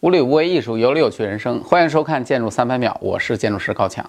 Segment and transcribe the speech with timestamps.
[0.00, 1.60] 无理无为艺术，有理有趣人生。
[1.64, 4.08] 欢迎收看《建筑三百秒》，我是建筑师高强。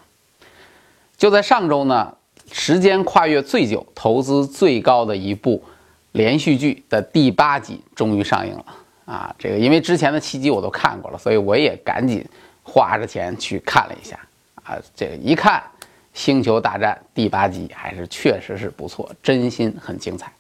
[1.17, 2.15] 就在上周呢，
[2.51, 5.63] 时间跨越最久、投资最高的一部
[6.11, 8.65] 连续剧的第八集终于上映了
[9.05, 9.35] 啊！
[9.39, 12.23] 这个因为之前的七集我都看过了，所以我也赶紧
[12.61, 14.15] 花着钱去看了一下
[14.61, 14.77] 啊。
[14.95, 15.59] 这个一看，
[16.13, 20.31] 《星球大战》第八集还是确实是不错，真心很精彩。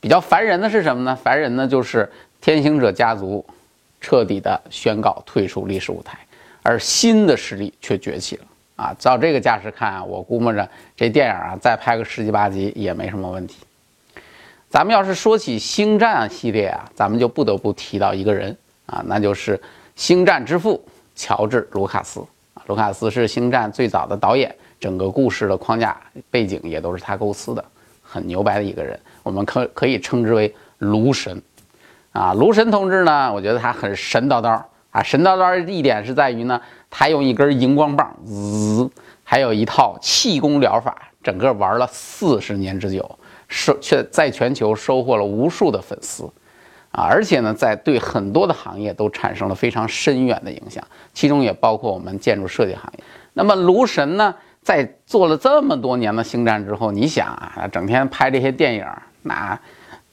[0.00, 1.14] 比较烦人的是什么呢？
[1.14, 3.44] 烦人呢就是天行者家族。
[4.00, 6.18] 彻底的宣告退出历史舞台，
[6.62, 8.44] 而新的势力却崛起了
[8.76, 8.94] 啊！
[8.98, 13.56] 照这个架势看啊，我估摸着这电影啊再拍个十几八集也没什么问题。
[14.68, 18.56] 咱们要是说起星战系列啊，咱们就不得不提到一个人
[18.86, 19.60] 啊，那就是
[19.96, 20.82] 星战之父
[21.16, 22.20] 乔治·卢卡斯
[22.54, 22.62] 啊。
[22.66, 25.98] 卢卡斯是星战最早的导演，整个故事的框架
[26.30, 27.64] 背景也都是他构思的，
[28.02, 31.42] 很牛掰的一个人，我们可可以称之为卢神。
[32.12, 33.32] 啊，卢神同志呢？
[33.32, 35.02] 我觉得他很神叨叨啊！
[35.02, 38.90] 神叨叨一点是在于呢，他用一根荧光棒，滋，
[39.22, 46.24] 还有一套气功疗法，整个玩了四十年之久，收却在全球收获了无数的粉丝，
[46.90, 47.04] 啊！
[47.04, 53.04] 而且呢，在对很多的行业都产生了非常深远的影响，其中也包括我们建筑设计行业。
[53.34, 58.84] 那么卢神呢，在做了这么多年的星战之后，你想啊，整天拍这些电影，
[59.22, 59.56] 那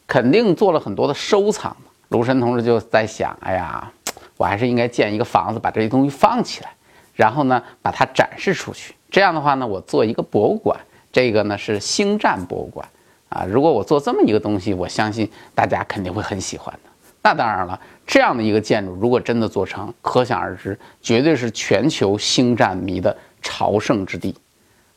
[0.05, 1.75] 肯定做了很多的收藏。
[2.15, 3.91] 卢神同志就在想：哎呀，
[4.37, 6.69] 我还是应该建一个房子，把这些东西放起来，
[7.13, 8.95] 然后呢，把它展示出去。
[9.11, 10.79] 这样的话呢，我做一个博物馆，
[11.11, 12.87] 这个呢是星战博物馆
[13.27, 13.43] 啊。
[13.43, 16.89] 如果我做这么一个东西，我相信大家肯定会很喜欢的。
[17.21, 24.33] 那当然了，这样的一个建筑如果真的做成，可想而知，绝对是全球星战迷的朝圣之地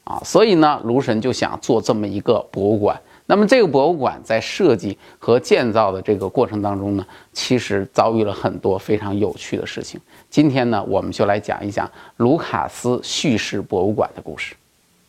[0.04, 0.22] 啊。
[0.24, 3.00] 所以呢，卢神就想做这么一个博物馆。
[3.30, 10.00] 那么这个博物馆在设计和建造的这个过程当中呢，其实遭遇了很多非常有趣的事情。
[10.30, 14.54] 今天呢，我们就来讲一讲卢卡斯叙事博物馆的故事。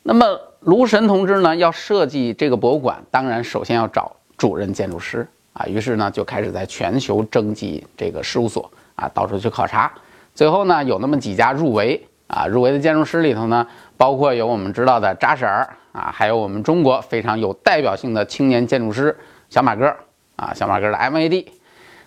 [0.03, 5.65] 那么卢神同志呢，要设计这个博物馆，当然首先要找主任建筑师啊。
[5.65, 9.89] 于是呢，就开始在全球征集这个事务所啊，到处去考察。
[10.35, 13.65] 最后呢，有那么几家入围啊，入围的建筑师里头呢，
[13.95, 15.73] 包括有我们知道的扎婶儿。
[15.91, 19.17] 啊，还有我们中国非常有代表性的青年建筑师
[19.49, 19.93] 小马哥
[20.35, 21.45] 啊，小马哥的 MAD，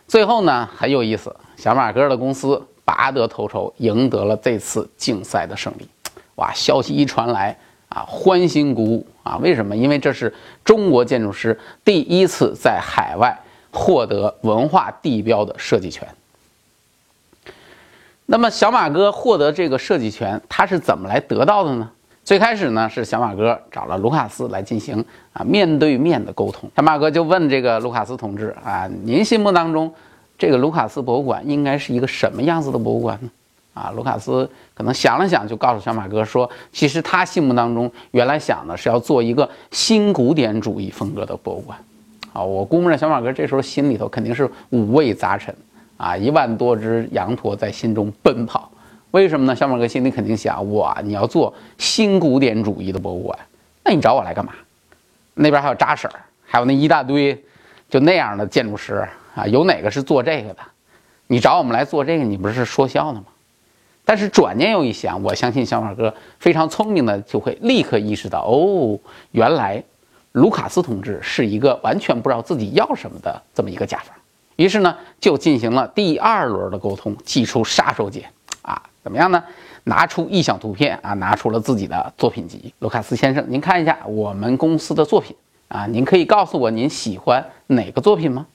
[0.07, 5.89] 最后呢很有意思，小马哥的公司拔得头筹，赢得了这次竞赛的胜利。
[6.37, 7.57] 哇，消息一传来
[7.89, 9.37] 啊，欢欣鼓舞啊！
[9.37, 9.77] 为什么？
[9.77, 10.33] 因为这是
[10.65, 13.39] 中国建筑师第一次在海外
[13.71, 16.09] 获得文化地标的设计权。
[18.25, 21.91] 那么小马哥获得这个设计权，他是怎么来得到的呢？
[22.25, 26.71] 最开始呢，是小马哥找了卢卡斯来进行啊面对面的沟通。
[26.77, 29.93] 小马哥就问这个卢卡斯同志啊，您心目当中
[30.39, 33.31] 这个卢卡斯博物馆应该是一个什么样子的博物馆呢？
[33.75, 41.77] 啊，卢卡斯可能想了想，就告诉小马哥说，其实他心目当中原来想的是要做一个新古典主义风格的博物馆。
[42.33, 45.53] 啊，我估摸着小马哥这时候心里头肯定是五味杂陈
[45.97, 48.71] 啊，一万多只羊驼在心中奔跑。
[49.13, 49.55] 为什么呢？
[49.55, 53.39] 小马哥心里肯定想：哇，你要做新古典主义的博物馆，
[53.85, 54.53] 那你找我来干嘛？
[55.35, 56.11] 那边还有扎婶，
[56.45, 57.39] 还有那一大堆
[57.91, 60.61] 就那样的建筑师啊，有哪个是做这个的？
[61.27, 63.27] 你找我们来做这个，你不是说笑呢吗？
[64.05, 68.99] 但是转念又一想，我相信小马哥非常聪明的，就会立刻意识到：哦，
[69.33, 69.83] 原来
[70.33, 74.17] 卢卡斯同志是一个完全不知道自己要什么的这么一个甲方。
[74.57, 78.25] 于是呢，就进行了第二轮的沟通，祭出杀手锏。
[79.03, 79.43] 怎么样呢？
[79.85, 82.73] 拿出意向图片啊，拿出了自己的作品集。
[82.79, 85.35] 卢卡斯先生，您看一下我们公司的作品
[85.67, 88.47] 啊，您可以告诉我您喜欢哪个作品吗？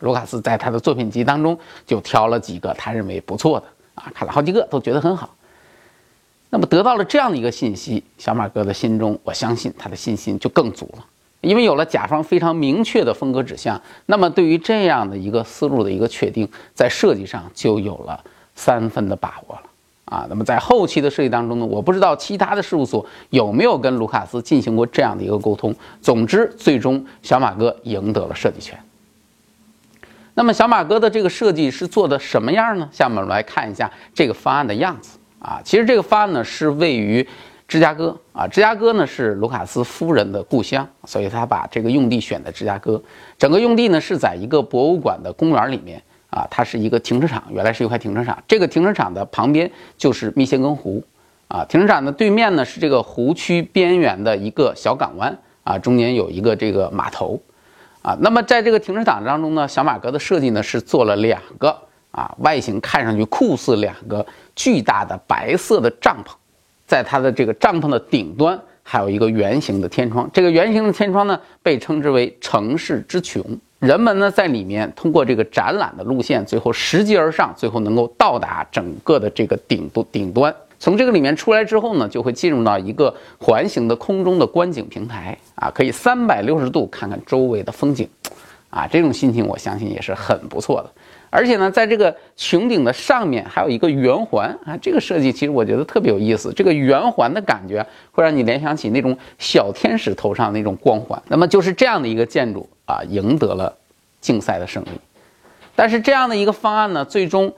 [0.00, 1.56] 卢卡斯在他的作品集当中
[1.86, 5.34] 就挑了几个他认为不错的啊，看了好几个都觉得很好。
[6.50, 11.04] 那么得到了这样的一个信息，小马哥的心中，我相信他的信心就更足了，
[11.40, 18.22] 因为有了甲方非常明确的风格指向，那么对于这样的一个思路的一个确定，在设计上就有了。
[18.54, 19.62] 三分的把握了
[20.04, 20.26] 啊！
[20.28, 25.74] 那么在后期的设计当中呢，我不知道其他的事务所有没有跟卢卡斯进行过这样的一个沟通。
[26.00, 28.78] 总之，最终小马哥赢得了设计权。
[30.34, 32.88] 那么小马哥的这个设计是做的什么样呢？
[32.92, 35.60] 下面我们来看一下这个方案的样子啊。
[35.64, 37.26] 其实这个方案呢是位于
[37.66, 43.02] 芝加哥啊，芝加哥呢是卢卡斯夫人的故乡，所以他把这个用地选在芝加哥。
[43.38, 46.02] 整个用地呢是在一个博物馆的公园里面。
[46.34, 48.36] 啊，它是一个停车场，原来是一块停车场。
[48.48, 51.00] 这个停车场的旁边就是密歇根湖，
[51.46, 57.40] 啊，停车场的对面呢是这个湖区边缘的一个小港湾，啊，中间有一个这个码头，
[58.02, 61.76] 啊，那么在这个停车场当中呢，小马哥的设计呢是做了两个
[62.10, 64.26] 啊，外形看上去酷似两个
[64.56, 66.32] 巨大的白色的帐篷，
[66.84, 73.40] 在它的这个帐篷的顶端还有一个圆形的天窗，这个圆形的天窗呢被称之为城市之穹。
[73.84, 80.54] 人们呢在里面通过这个展览的路线，最后拾级而上，最后能够到达整个的这个顶部顶端。
[80.78, 88.08] 从这个里面出来之后呢，就会进入到一个环形的空中的观景平台啊，可以三百六十度看看周围的风景，
[88.70, 90.90] 啊，这种心情我相信也是很不错的。
[91.34, 96.52] 而且呢，在这个穹顶的上面还有一个圆环啊，这个设计其实我觉得特别有意思。
[96.52, 101.20] 这个圆环的感觉会让你联想起那种小天使头上那种光环。
[101.26, 103.76] 那么就是这样的一个建筑啊，赢得了
[104.20, 104.90] 竞赛的胜利。
[105.74, 107.52] 但是这样的一个方案呢，最终。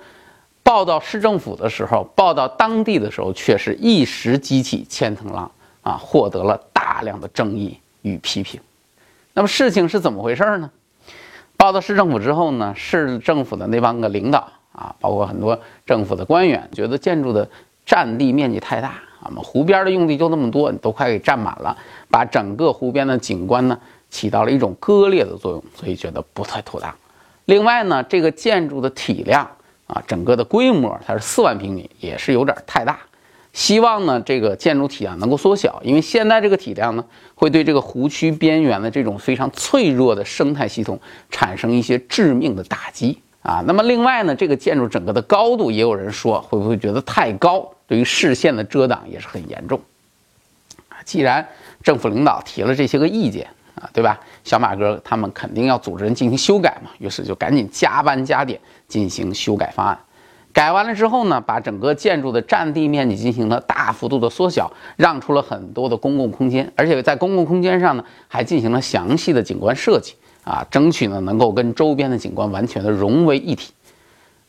[0.63, 5.49] 报到市政府的时候，报到当地的时候，却是一时激起千层浪
[5.81, 8.61] 啊，获得了大量的争议与批评。
[9.33, 10.69] 那么事情是怎么回事呢？
[11.67, 17.49] 到了市政府之后呢，市政府的那帮个领导啊，包括很多政府的官员，觉得建筑的
[17.85, 21.77] 占地面积太大啊，么湖边的用地就那么多，你都快给占满了，
[22.09, 23.77] 把整个湖边的景观呢
[24.09, 26.95] 起到了一种割裂的作用，所以觉得不太妥当。
[27.47, 29.51] 另外呢，这个建筑的体量。
[29.89, 32.99] 啊，整个的规模它是四万平米，也是有点太大。
[33.57, 37.03] 希望呢，这个建筑体量能够缩小，因为现在这个体量呢，
[37.35, 41.01] 会对这个湖区边缘的这种非常脆弱的生态系统
[41.31, 43.65] 产生一些致命的打击啊。
[43.67, 49.81] 那么另外呢，这个建筑整个的高度，也有人说会不会觉得太高，对于视线的遮挡也是很严重
[50.91, 51.01] 啊。
[51.07, 51.49] 既然
[51.83, 53.49] 政府领导提了这些个意见。
[53.77, 54.19] 啊，对吧？
[54.43, 59.99] 小马哥他们肯定要组织人进行修改嘛，于是就赶紧加班加点进行修改方案。
[60.57, 70.15] 改完了之后呢，把整个建筑的占地面积进行了大幅度的缩小，让出了很多的公共空间，而且在公共空间上呢，还进行了详细的景观设计
[70.45, 73.75] 啊，争取呢能够跟周边的景观完全的融为一体。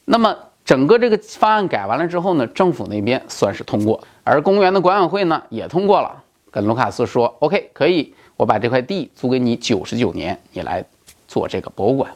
[0.06, 0.34] 那么
[0.64, 8.14] 整个这个方案改完了之后呢，政府那边算是通过，而公园的管委会呢也通过了，跟卢卡斯说，OK，可以。
[8.38, 10.86] 我把这块地租给你九十九年，你来
[11.28, 12.10] 做这个博物馆。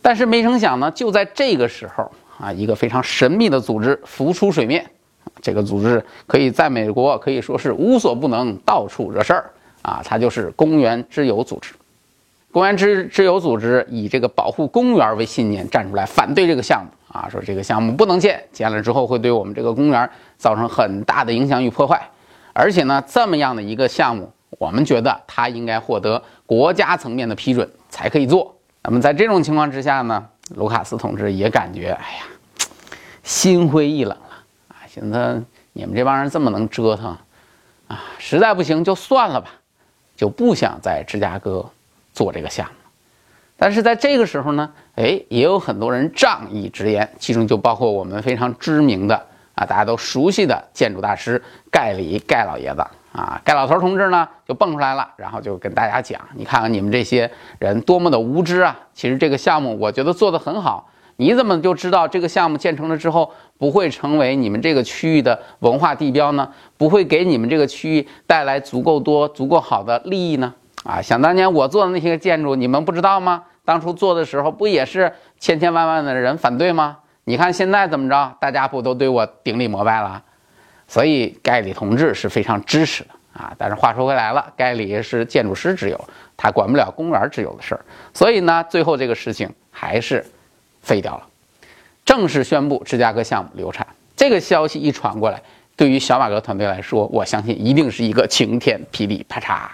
[0.00, 4.84] 但是没成想呢，就在这个时候啊，一个非常神秘的组织浮出水面。
[5.42, 9.50] 这个组织可以在美国可以说是无所不能，到处惹事儿
[9.82, 10.00] 啊。
[10.04, 11.74] 它就是公园之友组织。
[12.52, 20.08] 公园之之友组织以这个保护公园为信念，站出来反对这个项目啊，说这个项目不能建，建了之后会对我们这个公园
[20.38, 22.00] 造成很大的影响与破坏。
[22.52, 24.30] 而且呢，这么样的一个项目。
[24.58, 28.54] 我们觉得它应该获得国家层面的批准才可以做。
[28.82, 32.24] 那么在这种情况之下呢，卢卡斯同志也感觉，哎呀，
[33.24, 34.86] 心灰意冷了啊！
[34.86, 37.16] 寻思你们这帮人这么能折腾
[37.88, 39.50] 啊，实在不行就算了吧，
[40.16, 41.68] 就不想在芝加哥
[42.12, 42.72] 做这个项目。
[43.56, 49.16] 但是在这个时候呢，哎，也有很多人仗义直言，其中就包括我们非常知名的
[49.54, 52.86] 啊，大家都熟悉的建筑大师盖里盖老爷子。
[53.16, 58.78] 啊，盖老头同志呢就蹦出来了，然后就跟大家讲：“你看看你们这些人多么的无知啊！
[58.92, 60.86] 其实这个项目我觉得做得很好，
[61.16, 66.46] 你怎么就知道这个项目建成了之后不会成为你们这个区域的文化地标呢？
[66.76, 70.52] 不会给你们这个区域带来足够多、足够好的利益呢？
[70.84, 73.44] 啊，想当年我做的那些建筑，你们不知道吗？
[73.64, 76.98] 当初做的时候不也是千千万万的人反对吗？
[77.24, 80.22] 你看现在怎么着，大家不都对我顶礼膜拜了？”
[80.88, 90.24] 所以盖里同志是非常支持的啊，但是话说回来了，盖里是建筑师之友，他管不了公园之友的事儿，所以呢，最后这个事情还是
[90.80, 91.26] 废掉了，
[92.04, 93.86] 正式宣布芝加哥项目流产。
[94.16, 95.42] 这个消息一传过来，
[95.76, 99.68] 对于小马哥团队来说，我相信一定是一个晴天霹雳，啪嚓！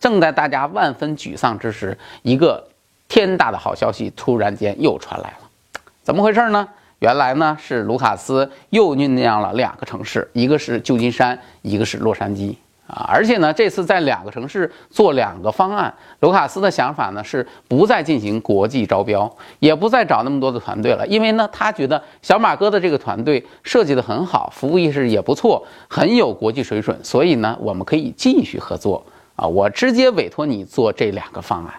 [0.00, 2.66] 正在大家万分沮丧之时，一个
[3.06, 6.68] 天大的好消息突然间又传来了，怎么回事呢？
[7.02, 12.54] 原来呢是卢卡斯又酝酿了两个城市，一个是旧金山，一个是洛杉矶
[12.86, 13.04] 啊！
[13.08, 19.28] 而且呢，这次在两个城市做两个方案，卢卡斯的想法呢是不再进行国际招标，
[19.58, 29.04] 也不再找那么多的团队了，因为呢，他觉得小马哥的这个团队设计的很好，服务意识也不错，很有国际水准，所以呢，我们可以继续合作
[29.34, 29.44] 啊！
[29.44, 31.74] 我直接委托你做这两个方案，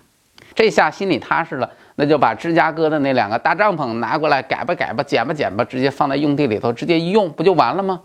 [0.53, 1.69] 这下心里踏实了。
[1.95, 8.01] 那就把芝加哥的那两个大帐篷拿过来改吧改吧剪吧剪吧，直接放在用地里头，直接一用不就完了吗？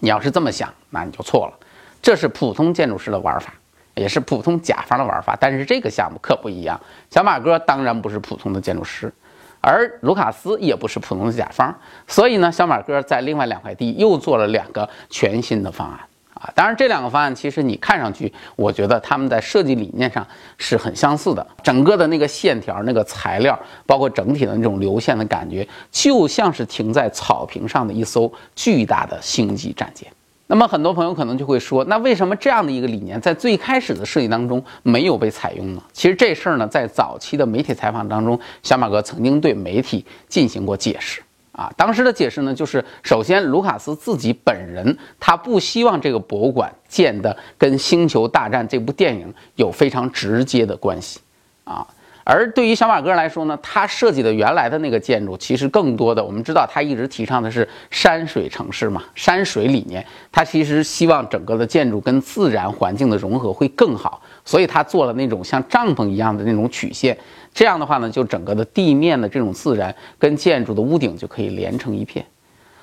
[0.00, 1.66] 你要是这么想，那你就错了。
[2.00, 3.52] 这是普通建筑师的玩法，
[3.94, 5.36] 也是普通甲方的玩法。
[5.40, 9.12] 但是这个项目可不一样，小马哥当然不是普通的建筑师，
[9.60, 11.74] 而卢卡斯也不是普通的甲方。
[12.06, 15.98] 所以呢，小马哥在另外两块地又做了两个全新的方案
[16.40, 16.50] 啊。
[16.54, 20.26] 当然，这两个方案其实你看上去，我觉得他们在设计理念上
[20.56, 21.46] 是很相似的。
[21.62, 30.08] 整个的那个线条、那个材料，包括整体的那种流线的感觉，就像是停在草坪上的一艘巨大的星际战舰。
[30.50, 35.82] 那么很多朋友可能就会说，那为什么这样的一个理念在最开始的设计当中没有被采用呢？
[35.92, 41.20] 其实这事儿呢，在早期的媒体采访当中，小马哥曾经对媒体进行过解释。
[41.58, 51.18] 啊，当时的解释呢，就是首先卢卡斯自己本人他不希望这个博物馆建的跟《星球大战》这部电影有非常直接的关系，
[51.64, 51.84] 啊。
[52.30, 60.04] 而对于小马哥来说呢，他设计的原来的那个建筑，其实更多的我们知道，他一直提倡的是山水城市嘛，山水理念。
[60.30, 67.16] 他其实希望整个的建筑跟自然环境的融合会更好，所以他做了那种像帐篷一样的那种曲线。
[67.54, 72.22] 这样的话呢，就整个的地面的这种自然跟建筑的屋顶就可以连成一片。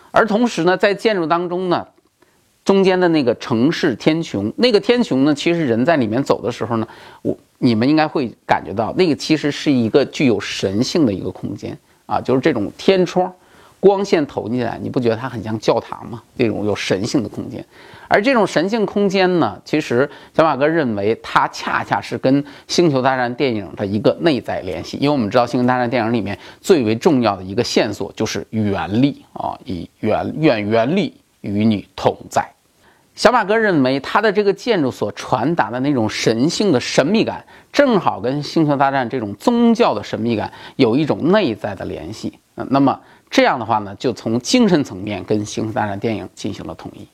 [0.09, 1.85] 而同时呢，在建筑当中呢，
[2.63, 6.87] 中间的那个城市天穹，那个天穹呢，其实人在里面走的时候呢，
[7.21, 7.37] 我。
[7.57, 13.33] 你们应该会感觉到，那个其实是一个具有神性的一个空间啊，就是这种天窗，
[13.79, 16.21] 光线投进来，你不觉得它很像教堂吗？
[16.37, 17.65] 这种有神性的空间，
[18.07, 32.54] 而这种神性空间呢，其实小马哥认为它恰恰是跟《星球大战》电影的一个内在联系，因为我们知道《星球大战》电影里面最为重要的一个线索就是原力啊，以原愿原力与你同在。
[33.15, 42.37] 小马哥认为，他的这个建筑所传达的那种神性的神秘感，正好跟《星球大战》这种宗教的神秘感有一种内在的联系。
[42.55, 47.07] 那么这样的话呢，就从精神层面跟《星球大战》电影进行了统一。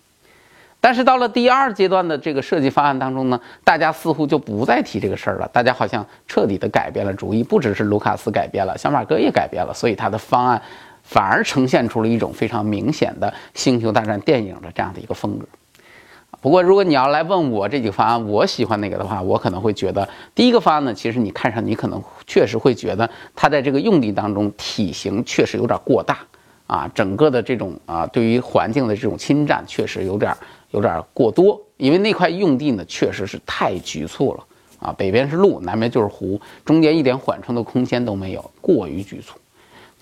[0.79, 10.60] 但是到了第二阶段的这个设计方案当中呢，大家似乎就不再提这个事儿了，大家好像彻底的改变了主意，不只是卢卡斯改变了，小马哥也改变了，所以他的方案
[11.03, 15.46] 反而呈现出了一种非常明显的《星球大战》电影的这样的一个风格。
[16.41, 26.17] 不过，如果你要来问我这几个方案，我喜欢哪个的话，我可能会觉得第一个方案呢，其实你看上，你可能确实会觉得它在这个用地当中体型确实有点过大
[26.65, 30.36] 啊，整个的这种啊对于环境的这种侵占确实有点
[30.71, 34.43] 有点过多，因为那块用地呢确实是太局促了
[34.79, 39.38] 啊，北边是路，南边就是湖，中间一点缓冲的空间都没有，过于局促。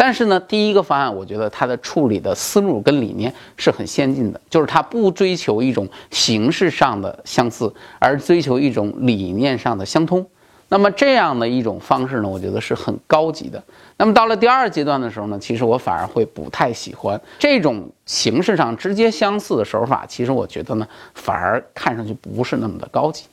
[0.02, 10.26] 但是呢，第一个方案，我觉得它的处理的思路跟理念是很先进的，就是它不追求一种形式上的相似，而追求一种理念上的相通。
[10.70, 13.62] 那么这样的一种方式呢，我觉得是很高级的。
[13.98, 20.06] 那么到了第二阶段的时候呢，其实我反而会不太喜欢这种形式上直接相似的手法。
[20.08, 23.26] 其实我觉得呢，反而看上去不是那么的高级。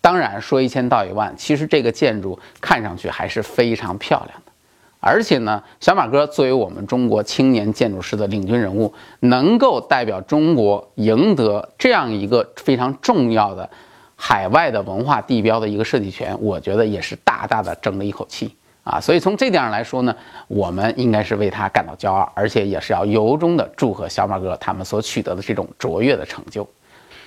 [0.00, 4.52] 当然说一千道一万，其实这个建筑看上去还是非常漂亮的。
[5.06, 13.68] 而且呢，小马哥作为我们中国青年建筑师的领军人物，能够代表中国赢得这样一个非常重要的
[14.16, 18.98] 海外的文化地标的一个设计权，我觉得也是大大的争了一口气啊。
[18.98, 20.16] 所以从这点上来说呢，
[20.48, 26.66] 我们应该是为他感到骄傲，而且也是要由衷的祝贺小马哥他们所取得的这种卓越的成就。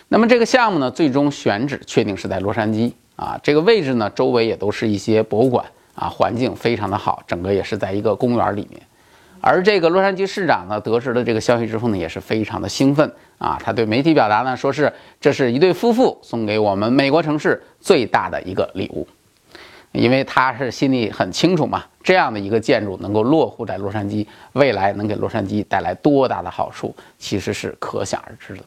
[0.07, 5.63] 那么这个项目呢，最终选址确定是在洛杉矶啊，这个位置呢，周围也都是一些博物馆。
[5.97, 8.79] 啊，环境非常的好，整个也是在一个公园里面。
[9.41, 13.57] 而这个洛杉矶市长呢，得知了这个消息之后呢，也是非常的兴奋啊。
[13.63, 19.07] 他对媒体表达呢，说是这是一对夫妇送给我们美国城市最大的一个礼物，
[19.91, 28.63] 因为他是心里很清楚嘛，这样的一个建筑能够落户在洛杉矶，未来能给洛杉矶带来多大的好处，其实是可想而知的。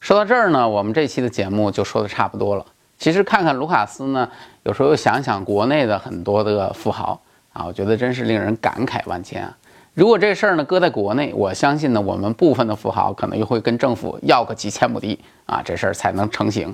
[0.00, 2.66] 说到这儿呢，我们这期的节目就说的差不多了。
[3.02, 4.28] 其实看看卢卡斯呢，
[4.62, 7.20] 有时候又想想国内的很多的富豪
[7.52, 9.52] 啊，我觉得真是令人感慨万千啊。
[9.92, 16.72] 如果这事儿呢搁在国内，我相信呢我们部分的富豪可能又会跟政府要个几千亩地啊，这事儿才能成型。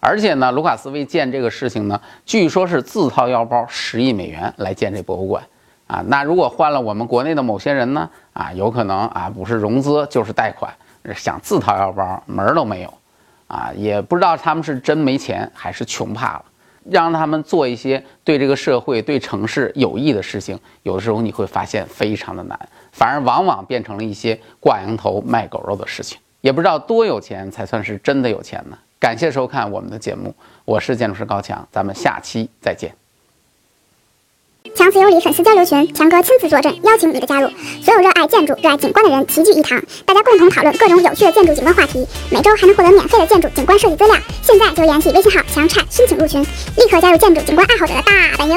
[0.00, 5.42] 而且呢，卢卡斯为建这个事情呢，据说是自掏腰包十亿美元来建这博物馆
[5.86, 6.04] 啊。
[6.08, 10.70] 那如果换了我们国内的某些人呢，啊，有可能啊不是融资就是贷款，
[11.14, 12.92] 想自掏腰包门儿都没有。
[13.50, 16.44] 啊，也不知道他们是真没钱还是穷怕了，
[16.84, 22.56] 让他们做一些对这个社会、对城市有益的事情，有的时候你会发现非常的难，
[22.92, 26.16] 反而往往变成了一些挂羊头卖狗肉的事情。
[26.40, 28.78] 也不知道多有钱才算是真的有钱呢？
[29.00, 30.32] 感谢收看我们的节目，
[30.64, 32.99] 我是建筑师高强，咱们下期再见。
[34.74, 37.48] 强词有理粉丝交流群，强哥亲自坐镇，邀请你的加入。
[37.82, 42.06] 所有热爱建筑、热爱景观的人齐聚一堂，大家共同讨论各种有趣的建筑景观话题。
[42.30, 44.14] 每周还能获得免费的建筑景观设计资料。
[44.42, 48.56] 现在就联系微信号强差申请入群，立刻加入建筑景观爱好者的大本营。